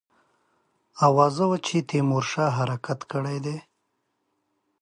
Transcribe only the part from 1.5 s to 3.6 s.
چې تیمورشاه حرکت کړی دی.